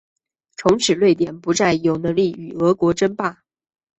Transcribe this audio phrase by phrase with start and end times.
[0.57, 3.43] 从此瑞典不再有能力与俄国争霸。